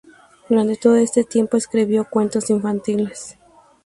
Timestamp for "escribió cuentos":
1.57-2.49